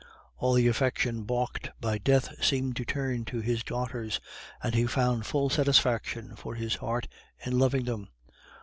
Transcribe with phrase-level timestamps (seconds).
[0.37, 4.19] All the affection balked by death seemed to turn to his daughters,
[4.63, 7.07] and he found full satisfaction for his heart
[7.45, 8.09] in loving them.